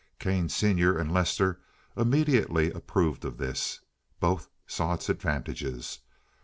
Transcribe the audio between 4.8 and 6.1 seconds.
its advantages.